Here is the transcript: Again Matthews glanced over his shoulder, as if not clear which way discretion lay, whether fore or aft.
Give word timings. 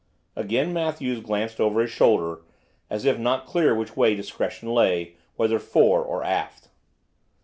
Again 0.35 0.73
Matthews 0.73 1.19
glanced 1.19 1.59
over 1.61 1.79
his 1.79 1.91
shoulder, 1.91 2.41
as 2.89 3.05
if 3.05 3.19
not 3.19 3.45
clear 3.45 3.75
which 3.75 3.95
way 3.95 4.15
discretion 4.15 4.69
lay, 4.73 5.13
whether 5.35 5.59
fore 5.59 6.03
or 6.03 6.23
aft. 6.23 6.69